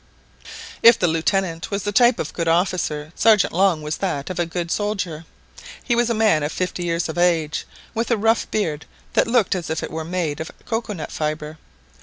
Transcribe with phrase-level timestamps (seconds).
[0.81, 4.39] If the lieutenant was the type of a good officer, Sergeant Long was that of
[4.39, 5.25] a good soldier.
[5.83, 9.53] He was a man of fifty years of age, with a rough beard that looked
[9.53, 11.59] as if it were made of cocoa nut fibre.